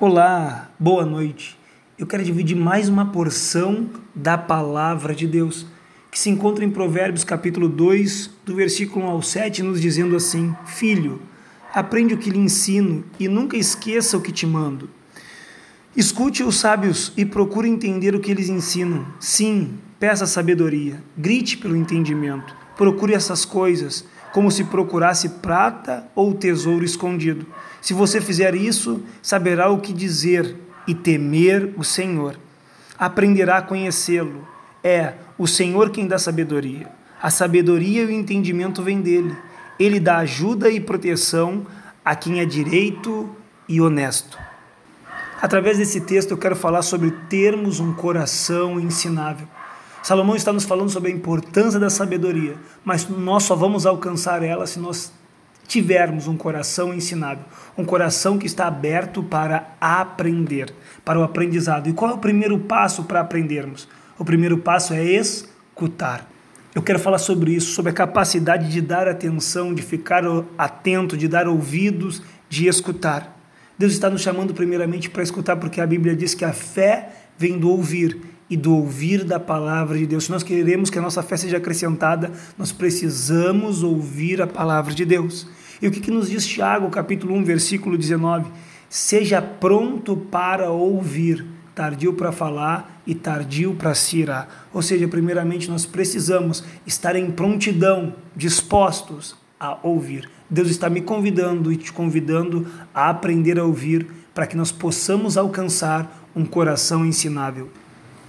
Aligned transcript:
Olá, 0.00 0.70
boa 0.78 1.04
noite. 1.04 1.58
Eu 1.98 2.06
quero 2.06 2.22
dividir 2.22 2.56
mais 2.56 2.88
uma 2.88 3.06
porção 3.06 3.90
da 4.14 4.38
palavra 4.38 5.12
de 5.12 5.26
Deus, 5.26 5.66
que 6.08 6.16
se 6.16 6.30
encontra 6.30 6.64
em 6.64 6.70
Provérbios 6.70 7.24
capítulo 7.24 7.68
2, 7.68 8.30
do 8.44 8.54
versículo 8.54 9.06
1 9.06 9.08
ao 9.08 9.20
7, 9.20 9.60
nos 9.64 9.80
dizendo 9.80 10.14
assim: 10.14 10.54
Filho, 10.66 11.20
aprende 11.74 12.14
o 12.14 12.16
que 12.16 12.30
lhe 12.30 12.38
ensino 12.38 13.04
e 13.18 13.26
nunca 13.26 13.56
esqueça 13.56 14.16
o 14.16 14.20
que 14.20 14.30
te 14.30 14.46
mando. 14.46 14.88
Escute 15.96 16.44
os 16.44 16.60
sábios 16.60 17.12
e 17.16 17.24
procure 17.24 17.68
entender 17.68 18.14
o 18.14 18.20
que 18.20 18.30
eles 18.30 18.48
ensinam. 18.48 19.04
Sim, 19.18 19.80
peça 19.98 20.26
sabedoria, 20.26 21.02
grite 21.16 21.58
pelo 21.58 21.74
entendimento. 21.74 22.54
Procure 22.76 23.14
essas 23.14 23.44
coisas 23.44 24.04
como 24.32 24.50
se 24.50 24.64
procurasse 24.64 25.28
prata 25.28 26.06
ou 26.14 26.34
tesouro 26.34 26.84
escondido. 26.84 27.46
Se 27.80 27.94
você 27.94 28.20
fizer 28.20 28.54
isso, 28.54 29.02
saberá 29.22 29.70
o 29.70 29.80
que 29.80 29.92
dizer 29.92 30.56
e 30.86 30.94
temer 30.94 31.72
o 31.76 31.84
Senhor. 31.84 32.36
Aprenderá 32.98 33.58
a 33.58 33.62
conhecê-lo. 33.62 34.46
É 34.82 35.14
o 35.36 35.46
Senhor 35.46 35.90
quem 35.90 36.06
dá 36.06 36.18
sabedoria. 36.18 36.88
A 37.20 37.30
sabedoria 37.30 38.02
e 38.02 38.06
o 38.06 38.10
entendimento 38.10 38.82
vêm 38.82 39.00
dele. 39.00 39.36
Ele 39.78 40.00
dá 40.00 40.18
ajuda 40.18 40.70
e 40.70 40.80
proteção 40.80 41.66
a 42.04 42.14
quem 42.16 42.40
é 42.40 42.44
direito 42.44 43.28
e 43.68 43.80
honesto. 43.80 44.38
Através 45.40 45.78
desse 45.78 46.00
texto 46.00 46.32
eu 46.32 46.38
quero 46.38 46.56
falar 46.56 46.82
sobre 46.82 47.12
termos 47.28 47.78
um 47.78 47.92
coração 47.92 48.80
ensinável. 48.80 49.46
Salomão 50.08 50.34
está 50.34 50.54
nos 50.54 50.64
falando 50.64 50.88
sobre 50.88 51.12
a 51.12 51.14
importância 51.14 51.78
da 51.78 51.90
sabedoria, 51.90 52.56
mas 52.82 53.06
nós 53.10 53.42
só 53.42 53.54
vamos 53.54 53.84
alcançar 53.84 54.42
ela 54.42 54.66
se 54.66 54.78
nós 54.78 55.12
tivermos 55.66 56.26
um 56.26 56.34
coração 56.34 56.94
ensinável, 56.94 57.44
um 57.76 57.84
coração 57.84 58.38
que 58.38 58.46
está 58.46 58.66
aberto 58.66 59.22
para 59.22 59.76
aprender, 59.78 60.72
para 61.04 61.20
o 61.20 61.22
aprendizado. 61.22 61.90
E 61.90 61.92
qual 61.92 62.12
é 62.12 62.14
o 62.14 62.18
primeiro 62.18 62.58
passo 62.58 63.04
para 63.04 63.20
aprendermos? 63.20 63.86
O 64.18 64.24
primeiro 64.24 64.56
passo 64.56 64.94
é 64.94 65.04
escutar. 65.04 66.26
Eu 66.74 66.80
quero 66.80 66.98
falar 66.98 67.18
sobre 67.18 67.52
isso, 67.52 67.74
sobre 67.74 67.90
a 67.90 67.94
capacidade 67.94 68.70
de 68.70 68.80
dar 68.80 69.06
atenção, 69.08 69.74
de 69.74 69.82
ficar 69.82 70.24
atento, 70.56 71.18
de 71.18 71.28
dar 71.28 71.46
ouvidos, 71.46 72.22
de 72.48 72.66
escutar. 72.66 73.38
Deus 73.76 73.92
está 73.92 74.08
nos 74.08 74.22
chamando 74.22 74.54
primeiramente 74.54 75.10
para 75.10 75.22
escutar, 75.22 75.56
porque 75.56 75.82
a 75.82 75.86
Bíblia 75.86 76.16
diz 76.16 76.32
que 76.32 76.46
a 76.46 76.52
fé 76.54 77.10
vem 77.36 77.58
do 77.58 77.68
ouvir 77.70 78.37
e 78.50 78.56
do 78.56 78.74
ouvir 78.74 79.24
da 79.24 79.38
palavra 79.38 79.98
de 79.98 80.06
Deus. 80.06 80.24
Se 80.24 80.30
nós 80.30 80.42
queremos 80.42 80.90
que 80.90 80.98
a 80.98 81.02
nossa 81.02 81.22
fé 81.22 81.36
seja 81.36 81.58
acrescentada, 81.58 82.32
nós 82.56 82.72
precisamos 82.72 83.82
ouvir 83.82 84.40
a 84.40 84.46
palavra 84.46 84.94
de 84.94 85.04
Deus. 85.04 85.46
E 85.80 85.86
o 85.86 85.90
que, 85.90 86.00
que 86.00 86.10
nos 86.10 86.28
diz 86.28 86.46
Tiago, 86.46 86.90
capítulo 86.90 87.34
1, 87.34 87.44
versículo 87.44 87.96
19? 87.96 88.50
Seja 88.88 89.42
pronto 89.42 90.16
para 90.16 90.70
ouvir, 90.70 91.44
tardio 91.74 92.14
para 92.14 92.32
falar 92.32 93.02
e 93.06 93.14
tardio 93.14 93.74
para 93.74 93.94
se. 93.94 94.24
Ou 94.72 94.82
seja, 94.82 95.06
primeiramente 95.06 95.70
nós 95.70 95.84
precisamos 95.84 96.64
estar 96.86 97.14
em 97.16 97.30
prontidão, 97.30 98.14
dispostos 98.34 99.36
a 99.60 99.78
ouvir. 99.82 100.28
Deus 100.48 100.68
está 100.68 100.88
me 100.88 101.02
convidando 101.02 101.70
e 101.70 101.76
te 101.76 101.92
convidando 101.92 102.66
a 102.94 103.10
aprender 103.10 103.58
a 103.58 103.64
ouvir 103.64 104.06
para 104.34 104.46
que 104.46 104.56
nós 104.56 104.72
possamos 104.72 105.36
alcançar 105.36 106.30
um 106.34 106.44
coração 106.44 107.04
ensinável. 107.04 107.68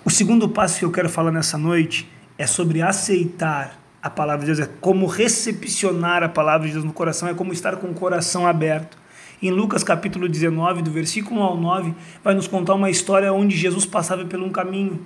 O 0.10 0.12
segundo 0.12 0.50
passo 0.50 0.80
que 0.80 0.86
eu 0.86 0.92
quero 0.92 1.08
falar 1.08 1.32
nessa 1.32 1.56
noite 1.56 2.10
é 2.36 2.48
sobre 2.48 2.82
aceitar 2.82 3.80
a 4.02 4.10
palavra 4.10 4.44
de 4.44 4.56
Deus, 4.56 4.68
é 4.68 4.72
como 4.82 5.06
recepcionar 5.06 6.24
a 6.24 6.28
palavra 6.28 6.66
de 6.66 6.74
Deus 6.74 6.84
no 6.84 6.92
coração, 6.92 7.30
é 7.30 7.34
como 7.36 7.54
estar 7.54 7.76
com 7.76 7.90
o 7.90 7.94
coração 7.94 8.48
aberto. 8.48 8.98
Em 9.40 9.52
Lucas 9.52 9.84
capítulo 9.84 10.28
19, 10.28 10.82
do 10.82 10.90
versículo 10.90 11.42
1 11.42 11.44
ao 11.44 11.58
9, 11.58 11.94
vai 12.24 12.34
nos 12.34 12.48
contar 12.48 12.74
uma 12.74 12.90
história 12.90 13.32
onde 13.32 13.56
Jesus 13.56 13.86
passava 13.86 14.26
por 14.26 14.40
um 14.40 14.50
caminho. 14.50 15.06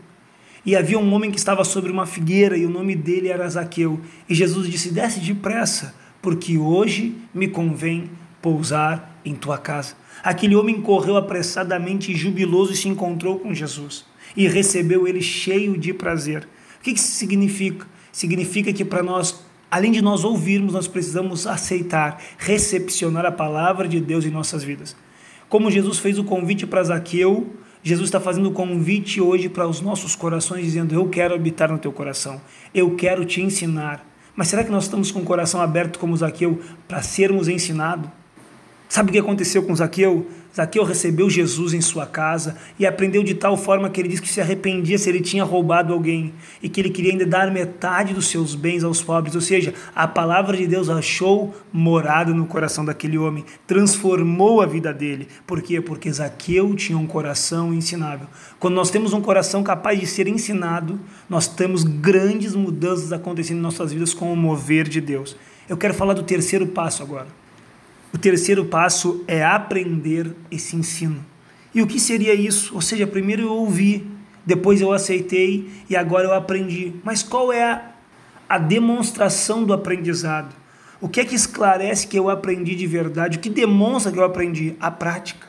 E 0.66 0.74
havia 0.74 0.98
um 0.98 1.14
homem 1.14 1.32
que 1.32 1.38
estava 1.38 1.66
sobre 1.66 1.92
uma 1.92 2.06
figueira 2.06 2.56
e 2.56 2.66
o 2.66 2.70
nome 2.70 2.96
dele 2.96 3.28
era 3.28 3.50
Zaqueu. 3.50 4.00
E 4.30 4.34
Jesus 4.34 4.70
disse: 4.70 4.90
Desce 4.90 5.20
depressa, 5.20 5.94
porque 6.22 6.58
hoje 6.58 7.14
me 7.34 7.50
convém 7.50 8.10
pousar 8.42 9.20
em 9.26 9.36
tua 9.36 9.58
casa. 9.58 9.96
Aquele 10.24 10.56
homem 10.56 10.80
correu 10.80 11.18
apressadamente 11.18 12.10
e 12.10 12.16
jubiloso 12.16 12.72
e 12.72 12.78
se 12.78 12.88
encontrou 12.88 13.38
com 13.38 13.54
Jesus 13.54 14.13
e 14.36 14.48
recebeu 14.48 15.08
ele 15.08 15.22
cheio 15.22 15.78
de 15.78 15.94
prazer. 15.94 16.48
O 16.80 16.84
que 16.84 16.92
isso 16.92 17.12
significa? 17.12 17.88
Significa 18.12 18.72
que 18.72 18.86
para 18.86 19.02
nós, 19.02 19.44
além 19.70 19.92
de 19.92 20.02
nós 20.02 20.24
ouvirmos, 20.24 20.74
nós 20.74 20.88
precisamos 20.88 21.48
aceitar, 21.48 22.22
recepcionar 22.38 23.26
a 23.26 23.32
palavra 23.32 23.88
de 23.88 24.00
Deus 24.00 24.26
em 24.26 24.30
nossas 24.30 24.64
vidas. 24.64 24.96
Como 25.50 25.72
Jesus 25.72 26.00
fez 26.00 26.18
o 26.18 26.24
convite 26.24 26.66
para 26.66 26.84
Zaqueu, 26.84 27.54
Jesus 27.84 28.08
está 28.08 28.20
fazendo 28.20 28.50
o 28.50 28.54
convite 28.54 29.20
hoje 29.20 29.50
para 29.50 29.68
os 29.68 29.82
nossos 29.82 30.16
corações, 30.16 30.64
dizendo: 30.64 30.96
Eu 30.96 31.10
quero 31.10 31.36
habitar 31.36 31.72
no 31.72 31.78
teu 31.78 31.92
coração, 31.92 32.42
eu 32.74 32.96
quero 32.96 33.26
te 33.26 33.42
ensinar. 33.42 34.06
Mas 34.36 34.48
será 34.48 34.64
que 34.64 34.72
nós 34.72 34.86
estamos 34.86 35.12
com 35.12 35.20
o 35.20 35.24
coração 35.24 35.62
aberto 35.62 36.00
como 36.00 36.16
Zaqueu 36.18 36.60
para 36.88 37.04
sermos 37.04 37.48
ensinados? 37.48 38.10
Sabe 38.94 39.10
o 39.10 39.12
que 39.14 39.18
aconteceu 39.18 39.64
com 39.64 39.76
Zaqueu? 39.76 40.28
Zaqueu 40.56 40.84
recebeu 40.84 41.28
Jesus 41.28 41.74
em 41.74 41.82
sua 41.82 42.06
casa 42.06 42.56
e 42.78 42.86
aprendeu 42.86 43.24
de 43.24 43.34
tal 43.34 43.58
forma 43.58 43.90
que 43.90 44.00
ele 44.00 44.08
disse 44.08 44.22
que 44.22 44.30
se 44.30 44.40
arrependia 44.40 45.00
se 45.00 45.10
ele 45.10 45.20
tinha 45.20 45.44
roubado 45.44 45.92
alguém 45.92 46.32
e 46.62 46.70
que 46.70 46.80
ele 46.80 46.92
queria 46.92 47.12
ainda 47.12 47.26
dar 47.26 47.50
metade 47.50 48.14
dos 48.14 48.28
seus 48.28 48.54
bens 48.54 48.84
aos 48.84 49.02
pobres. 49.02 49.34
Ou 49.34 49.42
seja, 49.42 49.74
a 49.96 50.08
palavra 50.08 50.56
de 50.56 50.68
Deus 50.68 50.90
achou 50.90 51.56
morada 51.74 52.32
no 52.36 52.46
coração 52.46 52.86
daquele 52.86 53.18
homem, 53.18 53.44
transformou 53.66 54.62
a 54.62 54.68
vida 54.68 54.94
dele. 54.94 55.28
Por 55.48 55.60
quê? 55.64 55.82
Porque 55.82 56.14
Zaqueu 56.14 56.76
tinha 56.76 56.96
um 56.96 57.08
coração 57.08 57.74
ensinável. 57.74 58.28
Quando 58.60 58.76
nós 58.76 58.92
temos 58.92 59.12
um 59.12 59.22
coração 59.22 59.64
capaz 59.64 60.00
de 60.00 60.06
ser 60.06 60.28
ensinado, 60.28 61.00
nós 61.28 61.48
temos 61.48 61.84
grandes 61.84 62.54
mudanças 62.54 63.12
acontecendo 63.12 63.58
em 63.58 63.62
nossas 63.62 63.92
vidas 63.92 64.14
com 64.14 64.32
o 64.32 64.38
mover 64.38 64.88
de 64.88 65.02
Deus. 65.02 65.36
Eu 65.68 65.78
quero 65.78 65.96
falar 65.96 66.14
do 66.14 66.22
terceiro 66.22 66.68
passo 66.68 67.02
agora. 67.02 67.42
O 68.14 68.18
terceiro 68.18 68.66
passo 68.66 69.24
é 69.28 69.44
aprender 69.44 70.36
esse 70.52 70.76
ensino. 70.76 71.26
E 71.74 71.82
o 71.82 71.88
que 71.88 72.00
seria 72.00 72.36
isso? 72.36 72.76
Ou 72.76 72.82
seja, 72.82 73.08
primeiro 73.08 73.42
eu 73.42 73.52
ouvi, 73.52 74.06
depois 74.46 74.80
eu 74.80 74.92
aceitei 74.92 75.68
e 75.90 75.96
agora 75.96 76.28
eu 76.28 76.34
aprendi. 76.34 76.94
Mas 77.04 77.24
qual 77.24 77.52
é 77.52 77.64
a, 77.64 77.92
a 78.48 78.58
demonstração 78.60 79.64
do 79.64 79.74
aprendizado? 79.74 80.54
O 81.02 81.10
que 81.10 81.20
é 81.20 81.26
que 81.26 81.36
esclarece 81.36 82.06
que 82.06 82.18
eu 82.18 82.30
aprendi 82.30 82.76
de 82.76 82.86
verdade? 82.86 83.38
O 83.38 83.42
que 83.42 83.50
demonstra 83.50 84.12
que 84.12 84.20
eu 84.20 84.24
aprendi? 84.24 84.76
A 84.80 84.92
prática. 84.92 85.48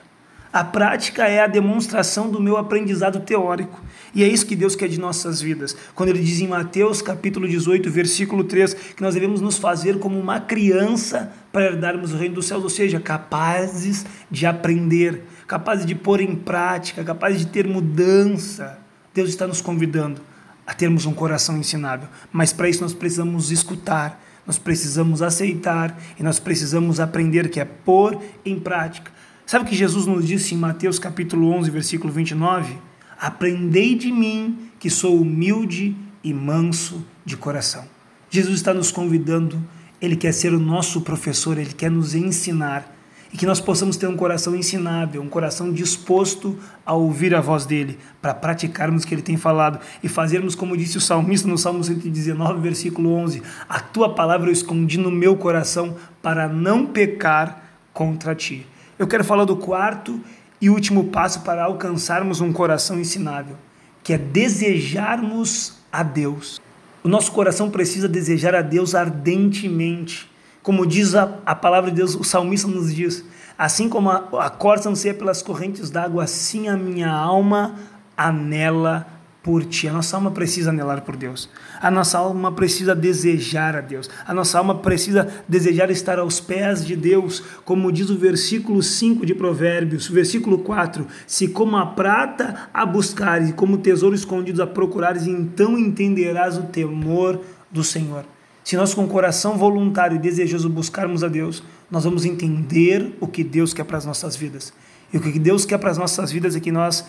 A 0.50 0.64
prática 0.64 1.28
é 1.28 1.40
a 1.40 1.46
demonstração 1.46 2.30
do 2.30 2.40
meu 2.40 2.56
aprendizado 2.56 3.20
teórico. 3.20 3.82
E 4.14 4.24
é 4.24 4.28
isso 4.28 4.46
que 4.46 4.56
Deus 4.56 4.74
quer 4.74 4.88
de 4.88 4.98
nossas 4.98 5.40
vidas. 5.40 5.76
Quando 5.94 6.08
ele 6.10 6.20
diz 6.20 6.40
em 6.40 6.48
Mateus 6.48 7.02
capítulo 7.02 7.46
18, 7.46 7.90
versículo 7.90 8.44
3, 8.44 8.72
que 8.72 9.02
nós 9.02 9.14
devemos 9.14 9.40
nos 9.40 9.58
fazer 9.58 9.98
como 9.98 10.18
uma 10.18 10.40
criança 10.40 11.32
para 11.54 11.66
herdarmos 11.66 12.12
o 12.12 12.16
reino 12.16 12.34
dos 12.34 12.46
céus, 12.46 12.64
ou 12.64 12.68
seja, 12.68 12.98
capazes 12.98 14.04
de 14.28 14.44
aprender, 14.44 15.22
capazes 15.46 15.86
de 15.86 15.94
pôr 15.94 16.20
em 16.20 16.34
prática, 16.34 17.04
capazes 17.04 17.38
de 17.38 17.46
ter 17.46 17.64
mudança. 17.64 18.80
Deus 19.14 19.28
está 19.28 19.46
nos 19.46 19.60
convidando 19.60 20.20
a 20.66 20.74
termos 20.74 21.06
um 21.06 21.14
coração 21.14 21.56
ensinável, 21.56 22.08
mas 22.32 22.52
para 22.52 22.68
isso 22.68 22.82
nós 22.82 22.92
precisamos 22.92 23.52
escutar, 23.52 24.20
nós 24.44 24.58
precisamos 24.58 25.22
aceitar 25.22 25.96
e 26.18 26.24
nós 26.24 26.40
precisamos 26.40 26.98
aprender, 26.98 27.48
que 27.48 27.60
é 27.60 27.64
pôr 27.64 28.20
em 28.44 28.58
prática. 28.58 29.12
Sabe 29.46 29.64
o 29.64 29.68
que 29.68 29.76
Jesus 29.76 30.06
nos 30.06 30.26
disse 30.26 30.56
em 30.56 30.58
Mateus 30.58 30.98
capítulo 30.98 31.52
11, 31.52 31.70
versículo 31.70 32.12
29? 32.12 32.76
Aprendei 33.16 33.94
de 33.94 34.10
mim, 34.10 34.70
que 34.80 34.90
sou 34.90 35.20
humilde 35.20 35.94
e 36.24 36.34
manso 36.34 37.06
de 37.24 37.36
coração. 37.36 37.84
Jesus 38.28 38.56
está 38.56 38.74
nos 38.74 38.90
convidando, 38.90 39.62
ele 40.04 40.16
quer 40.16 40.32
ser 40.32 40.52
o 40.52 40.60
nosso 40.60 41.00
professor, 41.00 41.58
ele 41.58 41.72
quer 41.72 41.90
nos 41.90 42.14
ensinar 42.14 42.94
e 43.34 43.36
que 43.36 43.46
nós 43.46 43.60
possamos 43.60 43.96
ter 43.96 44.06
um 44.06 44.16
coração 44.16 44.54
ensinável, 44.54 45.20
um 45.20 45.28
coração 45.28 45.72
disposto 45.72 46.56
a 46.86 46.94
ouvir 46.94 47.34
a 47.34 47.40
voz 47.40 47.66
dele, 47.66 47.98
para 48.22 48.32
praticarmos 48.32 49.02
o 49.02 49.06
que 49.08 49.12
ele 49.12 49.22
tem 49.22 49.36
falado 49.36 49.80
e 50.04 50.08
fazermos 50.08 50.54
como 50.54 50.76
disse 50.76 50.96
o 50.96 51.00
salmista 51.00 51.48
no 51.48 51.58
Salmo 51.58 51.82
119, 51.82 52.60
versículo 52.60 53.12
11: 53.12 53.42
A 53.68 53.80
tua 53.80 54.14
palavra 54.14 54.48
eu 54.48 54.52
escondi 54.52 54.98
no 54.98 55.10
meu 55.10 55.36
coração 55.36 55.96
para 56.22 56.46
não 56.46 56.86
pecar 56.86 57.60
contra 57.92 58.36
ti. 58.36 58.64
Eu 58.96 59.08
quero 59.08 59.24
falar 59.24 59.44
do 59.44 59.56
quarto 59.56 60.20
e 60.60 60.70
último 60.70 61.04
passo 61.04 61.40
para 61.40 61.64
alcançarmos 61.64 62.40
um 62.40 62.52
coração 62.52 63.00
ensinável, 63.00 63.56
que 64.04 64.12
é 64.12 64.18
desejarmos 64.18 65.78
a 65.90 66.04
Deus. 66.04 66.62
O 67.04 67.08
nosso 67.08 67.30
coração 67.32 67.70
precisa 67.70 68.08
desejar 68.08 68.54
a 68.54 68.62
Deus 68.62 68.94
ardentemente. 68.94 70.30
Como 70.62 70.86
diz 70.86 71.14
a, 71.14 71.38
a 71.44 71.54
palavra 71.54 71.90
de 71.90 71.96
Deus, 71.98 72.14
o 72.14 72.24
salmista 72.24 72.66
nos 72.66 72.94
diz: 72.94 73.22
assim 73.58 73.90
como 73.90 74.08
a, 74.08 74.26
a 74.40 74.48
corça 74.48 74.88
anseia 74.88 75.12
pelas 75.12 75.42
correntes 75.42 75.90
d'água, 75.90 76.24
assim 76.24 76.66
a 76.66 76.78
minha 76.78 77.12
alma 77.12 77.74
anela 78.16 79.06
por 79.44 79.62
ti. 79.62 79.86
A 79.86 79.92
nossa 79.92 80.16
alma 80.16 80.30
precisa 80.30 80.70
anelar 80.70 81.02
por 81.02 81.16
Deus. 81.16 81.50
A 81.78 81.90
nossa 81.90 82.16
alma 82.16 82.50
precisa 82.50 82.94
desejar 82.94 83.76
a 83.76 83.82
Deus. 83.82 84.08
A 84.26 84.32
nossa 84.32 84.56
alma 84.58 84.78
precisa 84.78 85.28
desejar 85.46 85.90
estar 85.90 86.18
aos 86.18 86.40
pés 86.40 86.84
de 86.84 86.96
Deus, 86.96 87.42
como 87.62 87.92
diz 87.92 88.08
o 88.08 88.16
versículo 88.16 88.82
5 88.82 89.26
de 89.26 89.34
Provérbios, 89.34 90.08
versículo 90.08 90.58
4: 90.58 91.06
Se 91.26 91.48
como 91.48 91.76
a 91.76 91.84
prata 91.84 92.70
a 92.72 92.86
buscares, 92.86 93.50
e 93.50 93.52
como 93.52 93.76
tesouro 93.76 94.14
escondido 94.14 94.62
a 94.62 94.66
procurares, 94.66 95.26
então 95.26 95.78
entenderás 95.78 96.56
o 96.56 96.62
temor 96.62 97.40
do 97.70 97.84
Senhor. 97.84 98.24
Se 98.64 98.76
nós 98.76 98.94
com 98.94 99.06
coração 99.06 99.58
voluntário 99.58 100.16
e 100.16 100.18
desejoso 100.18 100.70
buscarmos 100.70 101.22
a 101.22 101.28
Deus, 101.28 101.62
nós 101.90 102.04
vamos 102.04 102.24
entender 102.24 103.14
o 103.20 103.28
que 103.28 103.44
Deus 103.44 103.74
quer 103.74 103.84
para 103.84 103.98
as 103.98 104.06
nossas 104.06 104.34
vidas. 104.34 104.72
E 105.12 105.18
o 105.18 105.20
que 105.20 105.38
Deus 105.38 105.66
quer 105.66 105.78
para 105.78 105.90
as 105.90 105.98
nossas 105.98 106.32
vidas 106.32 106.56
é 106.56 106.60
que 106.60 106.72
nós 106.72 107.04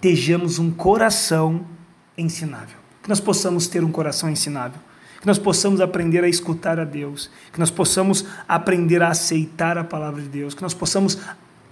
estejamos 0.00 0.58
um 0.58 0.70
coração 0.70 1.60
ensinável. 2.16 2.78
Que 3.02 3.08
nós 3.08 3.20
possamos 3.20 3.66
ter 3.66 3.84
um 3.84 3.92
coração 3.92 4.30
ensinável. 4.30 4.80
Que 5.20 5.26
nós 5.26 5.38
possamos 5.38 5.78
aprender 5.78 6.24
a 6.24 6.28
escutar 6.28 6.80
a 6.80 6.84
Deus. 6.84 7.30
Que 7.52 7.60
nós 7.60 7.70
possamos 7.70 8.24
aprender 8.48 9.02
a 9.02 9.08
aceitar 9.08 9.76
a 9.76 9.84
palavra 9.84 10.22
de 10.22 10.28
Deus. 10.28 10.54
Que 10.54 10.62
nós 10.62 10.72
possamos 10.72 11.18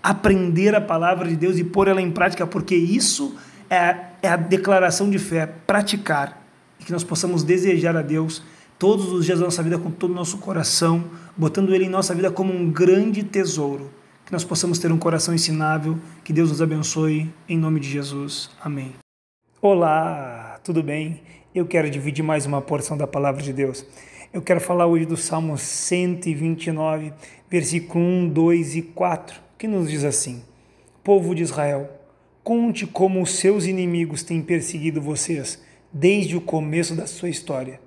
aprender 0.02 0.74
a 0.74 0.80
palavra 0.80 1.26
de 1.26 1.36
Deus 1.36 1.56
e 1.56 1.64
pôr 1.64 1.88
ela 1.88 2.02
em 2.02 2.10
prática, 2.10 2.46
porque 2.46 2.76
isso 2.76 3.34
é, 3.68 3.96
é 4.22 4.28
a 4.28 4.36
declaração 4.36 5.08
de 5.08 5.18
fé, 5.18 5.46
praticar. 5.66 6.46
E 6.78 6.84
que 6.84 6.92
nós 6.92 7.02
possamos 7.02 7.42
desejar 7.42 7.96
a 7.96 8.02
Deus 8.02 8.42
todos 8.78 9.10
os 9.10 9.24
dias 9.24 9.38
da 9.38 9.46
nossa 9.46 9.62
vida 9.62 9.78
com 9.78 9.90
todo 9.90 10.10
o 10.10 10.14
nosso 10.14 10.36
coração, 10.36 11.04
botando 11.34 11.74
Ele 11.74 11.86
em 11.86 11.90
nossa 11.90 12.14
vida 12.14 12.30
como 12.30 12.52
um 12.52 12.70
grande 12.70 13.22
tesouro 13.22 13.90
que 14.28 14.32
nós 14.32 14.44
possamos 14.44 14.78
ter 14.78 14.92
um 14.92 14.98
coração 14.98 15.34
ensinável, 15.34 15.98
que 16.22 16.34
Deus 16.34 16.50
nos 16.50 16.60
abençoe, 16.60 17.32
em 17.48 17.56
nome 17.56 17.80
de 17.80 17.88
Jesus. 17.88 18.50
Amém. 18.60 18.92
Olá, 19.58 20.60
tudo 20.62 20.82
bem? 20.82 21.22
Eu 21.54 21.64
quero 21.64 21.88
dividir 21.88 22.22
mais 22.22 22.44
uma 22.44 22.60
porção 22.60 22.94
da 22.94 23.06
palavra 23.06 23.42
de 23.42 23.54
Deus. 23.54 23.86
Eu 24.30 24.42
quero 24.42 24.60
falar 24.60 24.86
hoje 24.86 25.06
do 25.06 25.16
Salmo 25.16 25.56
129, 25.56 27.10
versículo 27.48 28.04
1, 28.04 28.28
2 28.28 28.76
e 28.76 28.82
4, 28.82 29.40
que 29.56 29.66
nos 29.66 29.90
diz 29.90 30.04
assim: 30.04 30.42
Povo 31.02 31.34
de 31.34 31.42
Israel, 31.42 31.88
conte 32.44 32.86
como 32.86 33.22
os 33.22 33.30
seus 33.30 33.64
inimigos 33.64 34.22
têm 34.22 34.42
perseguido 34.42 35.00
vocês 35.00 35.58
desde 35.90 36.36
o 36.36 36.40
começo 36.42 36.94
da 36.94 37.06
sua 37.06 37.30
história. 37.30 37.80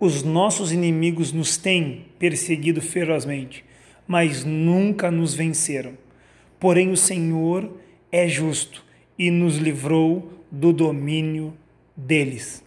Os 0.00 0.24
nossos 0.24 0.72
inimigos 0.72 1.32
nos 1.32 1.56
têm 1.56 2.06
perseguido 2.18 2.82
ferozmente 2.82 3.69
mas 4.06 4.44
nunca 4.44 5.10
nos 5.10 5.34
venceram. 5.34 5.92
Porém, 6.58 6.90
o 6.90 6.96
Senhor 6.96 7.70
é 8.12 8.28
justo 8.28 8.84
e 9.18 9.30
nos 9.30 9.56
livrou 9.56 10.32
do 10.50 10.72
domínio 10.72 11.54
deles. 11.96 12.64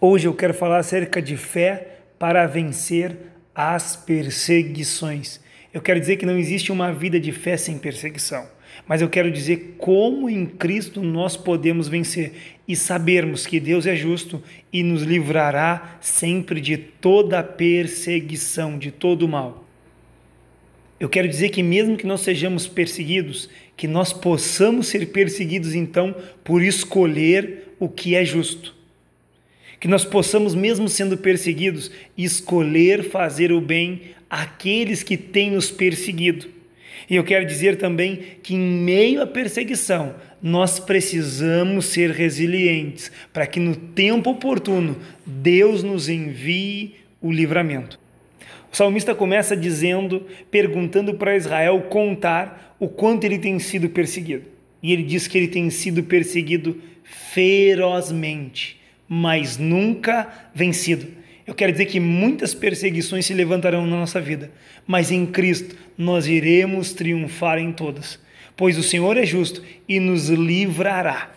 Hoje 0.00 0.26
eu 0.26 0.34
quero 0.34 0.54
falar 0.54 0.78
acerca 0.78 1.22
de 1.22 1.36
fé 1.36 1.98
para 2.18 2.46
vencer 2.46 3.16
as 3.54 3.94
perseguições. 3.94 5.40
Eu 5.72 5.80
quero 5.80 6.00
dizer 6.00 6.16
que 6.16 6.26
não 6.26 6.38
existe 6.38 6.72
uma 6.72 6.92
vida 6.92 7.18
de 7.20 7.32
fé 7.32 7.56
sem 7.56 7.78
perseguição, 7.78 8.46
mas 8.86 9.00
eu 9.00 9.08
quero 9.08 9.30
dizer 9.30 9.76
como 9.78 10.28
em 10.28 10.44
Cristo 10.44 11.02
nós 11.02 11.36
podemos 11.36 11.88
vencer 11.88 12.32
e 12.66 12.74
sabermos 12.74 13.46
que 13.46 13.60
Deus 13.60 13.86
é 13.86 13.94
justo 13.94 14.42
e 14.72 14.82
nos 14.82 15.02
livrará 15.02 15.98
sempre 16.00 16.60
de 16.60 16.76
toda 16.76 17.42
perseguição, 17.42 18.78
de 18.78 18.90
todo 18.90 19.28
mal. 19.28 19.61
Eu 21.02 21.08
quero 21.08 21.26
dizer 21.26 21.48
que, 21.48 21.64
mesmo 21.64 21.96
que 21.96 22.06
nós 22.06 22.20
sejamos 22.20 22.68
perseguidos, 22.68 23.50
que 23.76 23.88
nós 23.88 24.12
possamos 24.12 24.86
ser 24.86 25.06
perseguidos 25.06 25.74
então 25.74 26.14
por 26.44 26.62
escolher 26.62 27.74
o 27.80 27.88
que 27.88 28.14
é 28.14 28.24
justo. 28.24 28.72
Que 29.80 29.88
nós 29.88 30.04
possamos, 30.04 30.54
mesmo 30.54 30.88
sendo 30.88 31.18
perseguidos, 31.18 31.90
escolher 32.16 33.02
fazer 33.02 33.50
o 33.50 33.60
bem 33.60 34.12
àqueles 34.30 35.02
que 35.02 35.16
têm 35.16 35.50
nos 35.50 35.72
perseguido. 35.72 36.48
E 37.10 37.16
eu 37.16 37.24
quero 37.24 37.46
dizer 37.46 37.78
também 37.78 38.20
que, 38.40 38.54
em 38.54 38.60
meio 38.60 39.22
à 39.22 39.26
perseguição, 39.26 40.14
nós 40.40 40.78
precisamos 40.78 41.86
ser 41.86 42.12
resilientes 42.12 43.10
para 43.32 43.48
que, 43.48 43.58
no 43.58 43.74
tempo 43.74 44.30
oportuno, 44.30 44.96
Deus 45.26 45.82
nos 45.82 46.08
envie 46.08 46.94
o 47.20 47.32
livramento. 47.32 48.01
O 48.72 48.76
salmista 48.76 49.14
começa 49.14 49.54
dizendo, 49.54 50.26
perguntando 50.50 51.12
para 51.12 51.36
Israel 51.36 51.78
contar 51.90 52.74
o 52.80 52.88
quanto 52.88 53.24
ele 53.24 53.38
tem 53.38 53.58
sido 53.58 53.90
perseguido. 53.90 54.44
E 54.82 54.94
ele 54.94 55.02
diz 55.02 55.28
que 55.28 55.36
ele 55.36 55.48
tem 55.48 55.68
sido 55.68 56.02
perseguido 56.02 56.80
ferozmente, 57.04 58.80
mas 59.06 59.58
nunca 59.58 60.48
vencido. 60.54 61.06
Eu 61.46 61.54
quero 61.54 61.72
dizer 61.72 61.84
que 61.84 62.00
muitas 62.00 62.54
perseguições 62.54 63.26
se 63.26 63.34
levantarão 63.34 63.86
na 63.86 63.96
nossa 63.96 64.20
vida, 64.20 64.50
mas 64.86 65.10
em 65.10 65.26
Cristo 65.26 65.76
nós 65.98 66.26
iremos 66.26 66.94
triunfar 66.94 67.58
em 67.58 67.72
todas, 67.72 68.18
pois 68.56 68.78
o 68.78 68.82
Senhor 68.82 69.18
é 69.18 69.26
justo 69.26 69.62
e 69.86 70.00
nos 70.00 70.30
livrará. 70.30 71.30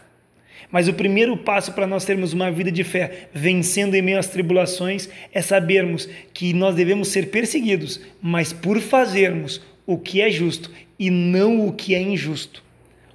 Mas 0.75 0.89
o 0.89 0.93
primeiro 0.93 1.37
passo 1.37 1.71
para 1.71 1.87
nós 1.87 2.03
termos 2.03 2.33
uma 2.33 2.51
vida 2.51 2.69
de 2.69 2.83
fé, 2.83 3.29
vencendo 3.33 3.95
em 3.95 4.01
meio 4.01 4.19
às 4.19 4.27
tribulações, 4.27 5.07
é 5.31 5.41
sabermos 5.41 6.09
que 6.33 6.51
nós 6.51 6.75
devemos 6.75 7.07
ser 7.07 7.27
perseguidos, 7.27 8.01
mas 8.21 8.51
por 8.51 8.81
fazermos 8.81 9.61
o 9.87 9.97
que 9.97 10.19
é 10.19 10.29
justo 10.29 10.69
e 10.99 11.09
não 11.09 11.65
o 11.65 11.71
que 11.71 11.95
é 11.95 12.01
injusto. 12.01 12.61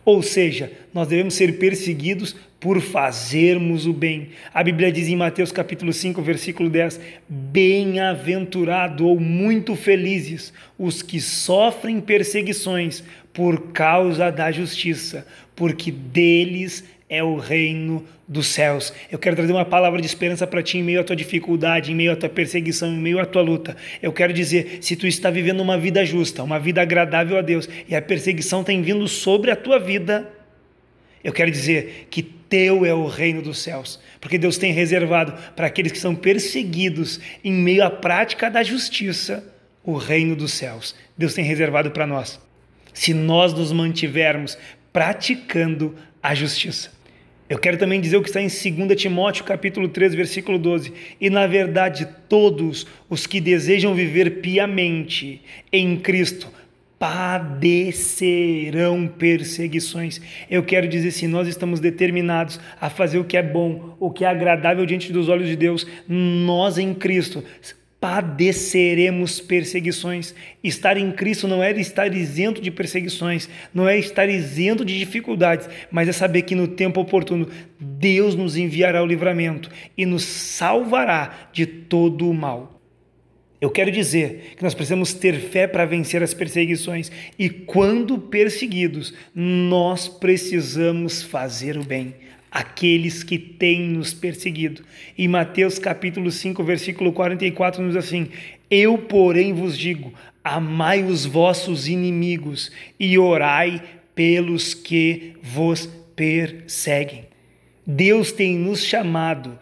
Ou 0.06 0.22
seja, 0.22 0.72
nós 0.94 1.06
devemos 1.06 1.34
ser 1.34 1.58
perseguidos 1.58 2.34
por 2.58 2.80
fazermos 2.80 3.86
o 3.86 3.92
bem. 3.92 4.30
A 4.54 4.62
Bíblia 4.62 4.90
diz 4.90 5.08
em 5.08 5.16
Mateus 5.16 5.52
capítulo 5.52 5.92
5, 5.92 6.22
versículo 6.22 6.70
10: 6.70 6.98
Bem-aventurado 7.28 9.06
ou 9.06 9.20
muito 9.20 9.76
felizes 9.76 10.50
os 10.78 11.02
que 11.02 11.20
sofrem 11.20 12.00
perseguições 12.00 13.04
por 13.34 13.70
causa 13.72 14.30
da 14.30 14.50
justiça, 14.50 15.26
porque 15.54 15.90
deles 15.90 16.84
é 17.10 17.24
o 17.24 17.36
reino 17.36 18.06
dos 18.26 18.46
céus. 18.46 18.94
Eu 19.10 19.18
quero 19.18 19.34
trazer 19.34 19.52
uma 19.52 19.64
palavra 19.64 20.00
de 20.00 20.06
esperança 20.06 20.46
para 20.46 20.62
ti 20.62 20.78
em 20.78 20.82
meio 20.84 21.00
à 21.00 21.04
tua 21.04 21.16
dificuldade, 21.16 21.90
em 21.90 21.94
meio 21.94 22.12
à 22.12 22.16
tua 22.16 22.28
perseguição, 22.28 22.88
em 22.88 22.96
meio 22.96 23.18
à 23.18 23.26
tua 23.26 23.42
luta. 23.42 23.76
Eu 24.00 24.12
quero 24.12 24.32
dizer, 24.32 24.78
se 24.80 24.94
tu 24.94 25.08
está 25.08 25.28
vivendo 25.28 25.60
uma 25.60 25.76
vida 25.76 26.04
justa, 26.06 26.44
uma 26.44 26.60
vida 26.60 26.80
agradável 26.80 27.36
a 27.36 27.42
Deus, 27.42 27.68
e 27.88 27.96
a 27.96 28.00
perseguição 28.00 28.62
tem 28.62 28.80
vindo 28.80 29.08
sobre 29.08 29.50
a 29.50 29.56
tua 29.56 29.80
vida, 29.80 30.30
eu 31.24 31.32
quero 31.32 31.50
dizer 31.50 32.06
que 32.08 32.22
teu 32.22 32.86
é 32.86 32.94
o 32.94 33.06
reino 33.06 33.42
dos 33.42 33.58
céus, 33.58 34.00
porque 34.20 34.38
Deus 34.38 34.56
tem 34.56 34.72
reservado 34.72 35.34
para 35.56 35.66
aqueles 35.66 35.90
que 35.90 35.98
são 35.98 36.14
perseguidos 36.14 37.20
em 37.42 37.52
meio 37.52 37.84
à 37.84 37.90
prática 37.90 38.48
da 38.48 38.62
justiça 38.62 39.44
o 39.82 39.96
reino 39.96 40.36
dos 40.36 40.52
céus. 40.52 40.94
Deus 41.18 41.34
tem 41.34 41.44
reservado 41.44 41.90
para 41.90 42.06
nós. 42.06 42.40
Se 42.92 43.14
nós 43.14 43.52
nos 43.52 43.72
mantivermos 43.72 44.56
praticando 44.92 45.96
a 46.22 46.34
justiça. 46.34 46.90
Eu 47.50 47.58
quero 47.58 47.76
também 47.76 48.00
dizer 48.00 48.16
o 48.16 48.22
que 48.22 48.28
está 48.28 48.40
em 48.40 48.46
2 48.46 48.94
Timóteo, 48.94 49.42
capítulo 49.42 49.88
3, 49.88 50.14
versículo 50.14 50.56
12. 50.56 50.92
E 51.20 51.28
na 51.28 51.48
verdade, 51.48 52.06
todos 52.28 52.86
os 53.08 53.26
que 53.26 53.40
desejam 53.40 53.92
viver 53.92 54.40
piamente 54.40 55.42
em 55.72 55.96
Cristo 55.96 56.46
padecerão 56.96 57.88
perseguições. 59.08 60.20
Eu 60.48 60.62
quero 60.62 60.86
dizer, 60.86 61.10
se 61.10 61.26
nós 61.26 61.48
estamos 61.48 61.80
determinados 61.80 62.60
a 62.80 62.88
fazer 62.88 63.18
o 63.18 63.24
que 63.24 63.36
é 63.36 63.42
bom, 63.42 63.96
o 63.98 64.12
que 64.12 64.24
é 64.24 64.28
agradável 64.28 64.86
diante 64.86 65.12
dos 65.12 65.28
olhos 65.28 65.48
de 65.48 65.56
Deus, 65.56 65.84
nós 66.06 66.78
em 66.78 66.94
Cristo 66.94 67.42
padeceremos 68.00 69.40
perseguições. 69.40 70.34
Estar 70.64 70.96
em 70.96 71.12
Cristo 71.12 71.46
não 71.46 71.62
é 71.62 71.70
estar 71.78 72.12
isento 72.16 72.60
de 72.60 72.70
perseguições, 72.70 73.48
não 73.74 73.86
é 73.86 73.98
estar 73.98 74.28
isento 74.28 74.84
de 74.84 74.98
dificuldades, 74.98 75.68
mas 75.90 76.08
é 76.08 76.12
saber 76.12 76.42
que 76.42 76.54
no 76.54 76.66
tempo 76.66 77.00
oportuno 77.00 77.48
Deus 77.78 78.34
nos 78.34 78.56
enviará 78.56 79.02
o 79.02 79.06
livramento 79.06 79.70
e 79.96 80.06
nos 80.06 80.24
salvará 80.24 81.50
de 81.52 81.66
todo 81.66 82.28
o 82.28 82.34
mal. 82.34 82.80
Eu 83.60 83.70
quero 83.70 83.92
dizer 83.92 84.54
que 84.56 84.62
nós 84.62 84.72
precisamos 84.72 85.12
ter 85.12 85.38
fé 85.38 85.66
para 85.66 85.84
vencer 85.84 86.22
as 86.22 86.32
perseguições 86.32 87.12
e, 87.38 87.50
quando 87.50 88.16
perseguidos, 88.16 89.12
nós 89.34 90.08
precisamos 90.08 91.22
fazer 91.22 91.76
o 91.76 91.84
bem 91.84 92.14
aqueles 92.50 93.22
que 93.22 93.38
têm 93.38 93.80
nos 93.82 94.12
perseguido. 94.12 94.82
Em 95.16 95.28
Mateus 95.28 95.78
capítulo 95.78 96.30
5, 96.30 96.62
versículo 96.64 97.12
44 97.12 97.82
nos 97.82 97.94
diz 97.94 98.04
assim: 98.04 98.28
Eu, 98.70 98.98
porém, 98.98 99.52
vos 99.52 99.78
digo: 99.78 100.12
amai 100.42 101.02
os 101.02 101.24
vossos 101.24 101.86
inimigos 101.86 102.72
e 102.98 103.18
orai 103.18 103.82
pelos 104.14 104.74
que 104.74 105.34
vos 105.42 105.88
perseguem. 106.16 107.26
Deus 107.86 108.32
tem 108.32 108.56
nos 108.56 108.84
chamado 108.84 109.58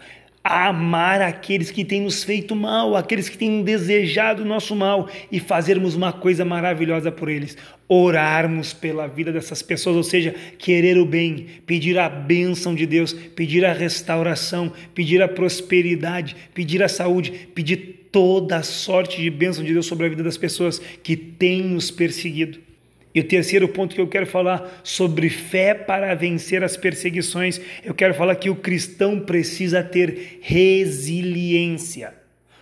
amar 0.49 1.21
aqueles 1.21 1.71
que 1.71 1.85
têm 1.85 2.01
nos 2.01 2.25
feito 2.25 2.57
mal, 2.57 2.97
aqueles 2.97 3.29
que 3.29 3.37
têm 3.37 3.63
desejado 3.63 4.43
o 4.43 4.47
nosso 4.47 4.75
mal 4.75 5.09
e 5.31 5.39
fazermos 5.39 5.95
uma 5.95 6.13
coisa 6.13 6.45
maravilhosa 6.45 7.13
por 7.13 7.29
eles. 7.29 7.57
Orarmos 7.87 8.73
pela 8.73 9.07
vida 9.07 9.31
dessas 9.31 9.61
pessoas, 9.61 9.97
ou 9.97 10.03
seja, 10.03 10.35
querer 10.59 10.97
o 10.97 11.05
bem, 11.05 11.47
pedir 11.67 11.99
a 11.99 12.09
bênção 12.09 12.75
de 12.75 12.87
Deus, 12.87 13.13
pedir 13.13 13.65
a 13.65 13.73
restauração, 13.73 14.73
pedir 14.95 15.23
a 15.23 15.29
prosperidade, 15.29 16.35
pedir 16.55 16.83
a 16.83 16.89
saúde, 16.89 17.31
pedir 17.55 18.09
toda 18.11 18.57
a 18.57 18.63
sorte 18.63 19.21
de 19.21 19.29
bênção 19.29 19.63
de 19.63 19.73
Deus 19.75 19.87
sobre 19.87 20.07
a 20.07 20.09
vida 20.09 20.23
das 20.23 20.39
pessoas 20.39 20.79
que 21.03 21.15
têm 21.15 21.63
nos 21.63 21.91
perseguido. 21.91 22.68
E 23.15 23.21
o 23.21 23.25
terceiro 23.25 23.69
ponto 23.69 23.95
que 23.95 24.01
eu 24.01 24.07
quero 24.07 24.27
falar 24.27 24.81
sobre 24.85 25.29
fé 25.31 25.75
para 25.75 26.15
vencer 26.15 26.63
as 26.63 26.77
perseguições, 26.77 27.61
eu 27.85 27.95
quero 27.95 28.15
falar 28.15 28.35
que 28.37 28.51
o 28.51 28.57
cristão 28.57 29.19
precisa 29.21 29.83
ter 29.83 30.39
resiliência. 30.41 32.15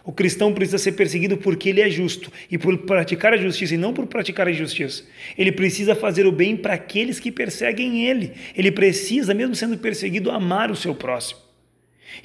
O 0.04 0.12
cristão 0.12 0.52
precisa 0.52 0.78
ser 0.78 0.92
perseguido 0.92 1.36
porque 1.36 1.68
ele 1.68 1.80
é 1.80 1.90
justo 1.90 2.30
e 2.48 2.56
por 2.56 2.78
praticar 2.78 3.34
a 3.34 3.36
justiça 3.36 3.74
e 3.74 3.78
não 3.78 3.92
por 3.92 4.06
praticar 4.06 4.46
a 4.46 4.50
injustiça. 4.52 5.02
Ele 5.36 5.50
precisa 5.50 5.96
fazer 5.96 6.24
o 6.26 6.32
bem 6.32 6.56
para 6.56 6.74
aqueles 6.74 7.18
que 7.18 7.32
perseguem 7.32 8.06
ele. 8.06 8.32
Ele 8.54 8.70
precisa, 8.70 9.34
mesmo 9.34 9.56
sendo 9.56 9.76
perseguido, 9.76 10.30
amar 10.30 10.70
o 10.70 10.76
seu 10.76 10.94
próximo. 10.94 11.45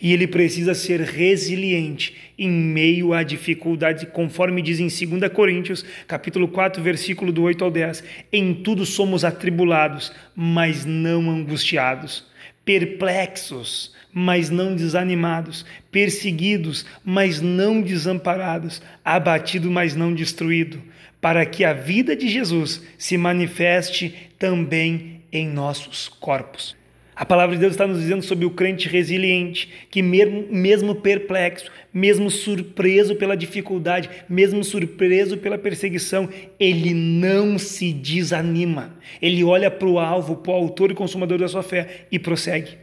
E 0.01 0.13
ele 0.13 0.27
precisa 0.27 0.73
ser 0.73 1.01
resiliente 1.01 2.15
em 2.37 2.49
meio 2.49 3.13
à 3.13 3.23
dificuldade, 3.23 4.05
conforme 4.07 4.61
diz 4.61 4.79
em 4.79 4.87
2 4.87 5.31
Coríntios, 5.31 5.85
capítulo 6.07 6.47
4, 6.47 6.81
versículo 6.81 7.31
do 7.31 7.43
8 7.43 7.63
ao 7.63 7.71
10. 7.71 8.03
Em 8.31 8.53
tudo 8.53 8.85
somos 8.85 9.23
atribulados, 9.23 10.11
mas 10.35 10.85
não 10.85 11.29
angustiados, 11.29 12.25
perplexos, 12.65 13.93
mas 14.13 14.49
não 14.49 14.75
desanimados, 14.75 15.65
perseguidos, 15.91 16.85
mas 17.03 17.41
não 17.41 17.81
desamparados, 17.81 18.81
abatido, 19.03 19.69
mas 19.69 19.95
não 19.95 20.13
destruído, 20.13 20.81
para 21.19 21.45
que 21.45 21.63
a 21.63 21.73
vida 21.73 22.15
de 22.15 22.27
Jesus 22.27 22.81
se 22.97 23.17
manifeste 23.17 24.13
também 24.37 25.21
em 25.31 25.47
nossos 25.47 26.07
corpos. 26.07 26.75
A 27.15 27.25
palavra 27.25 27.55
de 27.55 27.61
Deus 27.61 27.73
está 27.73 27.85
nos 27.85 27.99
dizendo 27.99 28.23
sobre 28.23 28.45
o 28.45 28.51
crente 28.51 28.87
resiliente, 28.87 29.69
que 29.89 30.01
mesmo, 30.01 30.95
perplexo, 30.95 31.69
mesmo 31.93 32.31
surpreso 32.31 33.15
pela 33.15 33.35
dificuldade, 33.35 34.09
mesmo 34.29 34.63
surpreso 34.63 35.37
pela 35.37 35.57
perseguição, 35.57 36.29
ele 36.57 36.93
não 36.93 37.59
se 37.59 37.91
desanima. 37.91 38.95
Ele 39.21 39.43
olha 39.43 39.69
para 39.69 39.87
o 39.87 39.99
alvo, 39.99 40.37
para 40.37 40.51
o 40.51 40.55
autor 40.55 40.91
e 40.91 40.95
consumador 40.95 41.37
da 41.37 41.49
sua 41.49 41.61
fé 41.61 42.05
e 42.09 42.17
prossegue. 42.17 42.77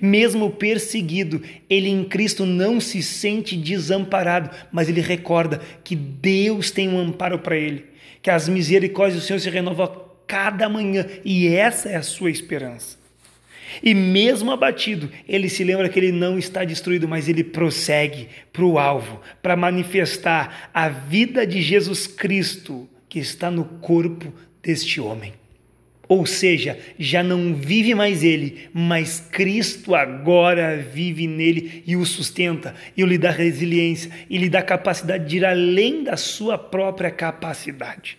Mesmo 0.00 0.50
perseguido, 0.50 1.42
ele 1.68 1.88
em 1.88 2.04
Cristo 2.04 2.46
não 2.46 2.80
se 2.80 3.02
sente 3.02 3.56
desamparado, 3.56 4.50
mas 4.72 4.88
ele 4.88 5.00
recorda 5.00 5.60
que 5.82 5.96
Deus 5.96 6.70
tem 6.70 6.88
um 6.88 6.98
amparo 6.98 7.38
para 7.40 7.56
ele, 7.56 7.86
que 8.22 8.30
as 8.30 8.48
misericórdias 8.48 9.20
do 9.20 9.26
Senhor 9.26 9.38
se 9.38 9.50
renovam 9.50 9.86
a 9.86 10.08
cada 10.26 10.68
manhã 10.68 11.06
e 11.24 11.48
essa 11.48 11.88
é 11.88 11.96
a 11.96 12.02
sua 12.02 12.30
esperança. 12.30 12.97
E 13.82 13.94
mesmo 13.94 14.50
abatido, 14.50 15.10
ele 15.28 15.48
se 15.48 15.64
lembra 15.64 15.88
que 15.88 15.98
ele 15.98 16.12
não 16.12 16.38
está 16.38 16.64
destruído, 16.64 17.08
mas 17.08 17.28
ele 17.28 17.44
prossegue 17.44 18.28
para 18.52 18.64
o 18.64 18.78
alvo, 18.78 19.20
para 19.42 19.56
manifestar 19.56 20.70
a 20.72 20.88
vida 20.88 21.46
de 21.46 21.60
Jesus 21.60 22.06
Cristo 22.06 22.88
que 23.08 23.18
está 23.18 23.50
no 23.50 23.64
corpo 23.64 24.32
deste 24.62 25.00
homem. 25.00 25.32
Ou 26.08 26.24
seja, 26.24 26.78
já 26.98 27.22
não 27.22 27.54
vive 27.54 27.94
mais 27.94 28.24
ele, 28.24 28.68
mas 28.72 29.20
Cristo 29.30 29.94
agora 29.94 30.78
vive 30.78 31.26
nele 31.26 31.82
e 31.86 31.96
o 31.96 32.06
sustenta, 32.06 32.74
e 32.96 33.04
lhe 33.04 33.18
dá 33.18 33.30
resiliência, 33.30 34.10
e 34.30 34.38
lhe 34.38 34.48
dá 34.48 34.62
capacidade 34.62 35.28
de 35.28 35.36
ir 35.36 35.44
além 35.44 36.04
da 36.04 36.16
sua 36.16 36.56
própria 36.56 37.10
capacidade. 37.10 38.16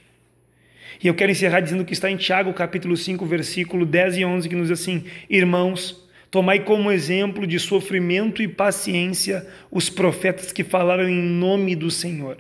E 1.04 1.08
eu 1.08 1.14
quero 1.14 1.32
encerrar 1.32 1.62
dizendo 1.62 1.86
que 1.86 1.94
está 1.94 2.10
em 2.10 2.18
Tiago, 2.18 2.54
capítulo 2.54 2.96
5, 2.96 3.26
versículo 3.26 3.86
10 3.86 4.18
e 4.18 4.26
11, 4.26 4.50
que 4.50 4.56
nos 4.56 4.68
diz 4.68 4.80
assim: 4.80 5.04
Irmãos, 5.30 6.08
tomai 6.32 6.60
como 6.60 6.92
exemplo 6.92 7.48
de 7.48 7.60
sofrimento 7.60 8.42
e 8.42 8.48
paciência 8.48 9.46
os 9.72 9.90
profetas 9.90 10.52
que 10.52 10.64
falaram 10.64 11.08
em 11.08 11.22
nome 11.22 11.76
do 11.76 11.90
Senhor. 11.90 12.38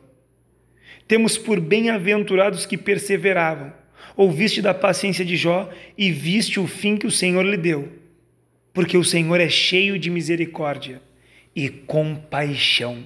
Temos 1.08 1.38
por 1.38 1.60
bem-aventurados 1.60 2.66
que 2.66 2.78
perseveravam. 2.78 3.74
Ouviste 4.16 4.62
da 4.62 4.74
paciência 4.74 5.26
de 5.26 5.36
Jó 5.36 5.70
e 5.98 6.12
viste 6.12 6.60
o 6.60 6.68
fim 6.68 6.98
que 6.98 7.08
o 7.08 7.12
Senhor 7.12 7.44
lhe 7.44 7.58
deu. 7.58 7.90
Porque 8.74 8.98
o 8.98 9.04
Senhor 9.04 9.40
é 9.42 9.50
cheio 9.50 9.98
de 9.98 10.10
misericórdia 10.10 11.02
e 11.56 11.68
compaixão. 11.70 13.06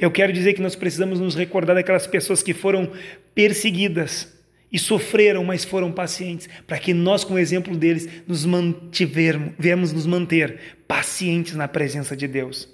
Eu 0.00 0.10
quero 0.10 0.32
dizer 0.32 0.54
que 0.54 0.62
nós 0.62 0.74
precisamos 0.74 1.20
nos 1.20 1.34
recordar 1.34 1.76
daquelas 1.76 2.06
pessoas 2.06 2.42
que 2.42 2.52
foram 2.52 2.90
perseguidas, 3.34 4.35
e 4.76 4.78
sofreram, 4.78 5.42
mas 5.42 5.64
foram 5.64 5.90
pacientes, 5.90 6.50
para 6.66 6.78
que 6.78 6.92
nós, 6.92 7.24
com 7.24 7.32
o 7.32 7.38
exemplo 7.38 7.74
deles, 7.74 8.06
nos 8.28 8.44
mantivermos, 8.44 9.90
nos 9.90 10.04
manter 10.04 10.58
pacientes 10.86 11.54
na 11.54 11.66
presença 11.66 12.14
de 12.14 12.28
Deus, 12.28 12.68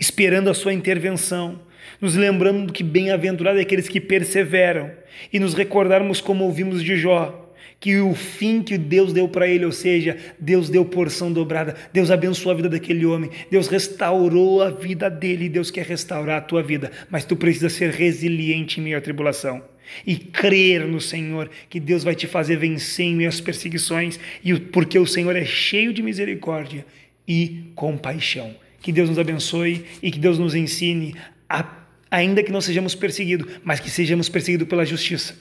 esperando 0.00 0.48
a 0.48 0.54
sua 0.54 0.72
intervenção, 0.72 1.60
nos 2.00 2.14
lembrando 2.14 2.72
que 2.72 2.82
bem-aventurado 2.82 3.58
é 3.58 3.60
aqueles 3.60 3.86
que 3.86 4.00
perseveram 4.00 4.92
e 5.30 5.38
nos 5.38 5.52
recordarmos 5.52 6.22
como 6.22 6.44
ouvimos 6.44 6.82
de 6.82 6.96
Jó, 6.96 7.52
que 7.78 8.00
o 8.00 8.14
fim 8.14 8.62
que 8.62 8.78
Deus 8.78 9.12
deu 9.12 9.28
para 9.28 9.46
ele, 9.46 9.66
ou 9.66 9.72
seja, 9.72 10.16
Deus 10.40 10.70
deu 10.70 10.86
porção 10.86 11.30
dobrada, 11.30 11.74
Deus 11.92 12.10
abençoou 12.10 12.50
a 12.50 12.56
vida 12.56 12.70
daquele 12.70 13.04
homem, 13.04 13.30
Deus 13.50 13.68
restaurou 13.68 14.62
a 14.62 14.70
vida 14.70 15.10
dele, 15.10 15.50
Deus 15.50 15.70
quer 15.70 15.84
restaurar 15.84 16.38
a 16.38 16.46
tua 16.46 16.62
vida, 16.62 16.90
mas 17.10 17.26
tu 17.26 17.36
precisa 17.36 17.68
ser 17.68 17.90
resiliente 17.90 18.80
em 18.80 18.84
meio 18.84 18.96
à 18.96 19.02
tribulação 19.02 19.73
e 20.06 20.16
crer 20.16 20.86
no 20.86 21.00
Senhor, 21.00 21.50
que 21.68 21.78
Deus 21.78 22.04
vai 22.04 22.14
te 22.14 22.26
fazer 22.26 22.56
vencer 22.56 23.06
em 23.06 23.18
perseguições, 23.42 24.18
e 24.42 24.54
porque 24.58 24.98
o 24.98 25.06
Senhor 25.06 25.34
é 25.36 25.44
cheio 25.44 25.92
de 25.92 26.02
misericórdia 26.02 26.86
e 27.26 27.70
compaixão. 27.74 28.54
Que 28.80 28.92
Deus 28.92 29.08
nos 29.08 29.18
abençoe 29.18 29.84
e 30.02 30.10
que 30.10 30.18
Deus 30.18 30.38
nos 30.38 30.54
ensine 30.54 31.14
a, 31.48 31.86
ainda 32.10 32.42
que 32.42 32.52
não 32.52 32.60
sejamos 32.60 32.94
perseguidos, 32.94 33.60
mas 33.64 33.80
que 33.80 33.90
sejamos 33.90 34.28
perseguidos 34.28 34.68
pela 34.68 34.84
justiça, 34.84 35.34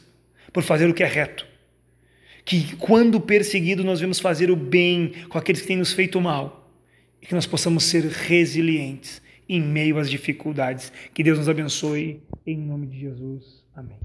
por 0.51 0.63
fazer 0.63 0.89
o 0.89 0.93
que 0.93 1.03
é 1.03 1.07
reto 1.07 1.53
que 2.45 2.75
quando 2.75 3.19
perseguido 3.21 3.83
nós 3.83 3.99
vemos 3.99 4.19
fazer 4.19 4.51
o 4.51 4.55
bem 4.55 5.13
com 5.29 5.37
aqueles 5.37 5.61
que 5.61 5.67
têm 5.67 5.77
nos 5.77 5.93
feito 5.93 6.19
mal 6.19 6.71
e 7.21 7.25
que 7.25 7.33
nós 7.33 7.45
possamos 7.45 7.85
ser 7.85 8.03
resilientes 8.05 9.21
em 9.47 9.61
meio 9.61 9.97
às 9.97 10.09
dificuldades. 10.09 10.91
Que 11.13 11.23
Deus 11.23 11.37
nos 11.37 11.49
abençoe 11.49 12.21
em 12.45 12.57
nome 12.57 12.87
de 12.87 12.99
Jesus. 12.99 13.63
Amém. 13.75 13.97